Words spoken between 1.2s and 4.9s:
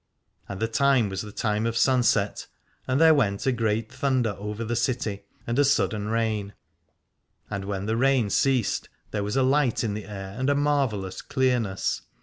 the time of sunset, and there went a great thunder over the